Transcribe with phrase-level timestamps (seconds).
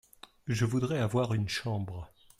[0.47, 2.11] Je voudrais avoir une chambre.